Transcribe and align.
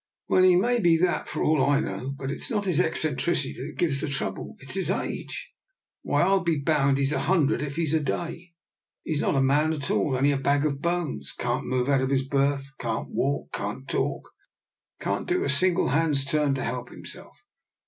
"Well, 0.27 0.41
he 0.41 0.55
may 0.55 0.79
be 0.79 0.97
that 0.97 1.29
for 1.29 1.43
all 1.43 1.63
I 1.63 1.79
know, 1.79 2.11
but 2.17 2.31
it's 2.31 2.49
not 2.49 2.65
his 2.65 2.81
eccentricity 2.81 3.53
that 3.53 3.77
gives 3.77 4.01
the 4.01 4.07
trouble. 4.07 4.55
It's 4.57 4.73
his 4.73 4.89
age! 4.89 5.51
Why, 6.01 6.23
Fll 6.23 6.43
be 6.43 6.57
bound 6.57 6.97
he's 6.97 7.11
a 7.11 7.19
hundred 7.19 7.61
if 7.61 7.75
he's 7.75 7.93
a 7.93 7.99
day. 7.99 8.55
He's 9.03 9.21
not 9.21 9.35
a 9.35 9.41
man 9.43 9.73
at 9.73 9.91
all, 9.91 10.17
only 10.17 10.31
a 10.31 10.37
bag 10.37 10.65
of 10.65 10.81
bones; 10.81 11.31
can't 11.37 11.67
move 11.67 11.87
out 11.87 12.01
of 12.01 12.09
his 12.09 12.23
berth, 12.23 12.65
can't 12.79 13.09
walk, 13.11 13.51
can't 13.53 13.87
talk, 13.87 14.27
and 14.99 15.03
can't 15.05 15.27
do 15.27 15.43
a 15.43 15.49
single 15.49 15.89
hand's 15.89 16.25
turn 16.25 16.55
to 16.55 16.63
help 16.63 16.89
himself. 16.89 17.37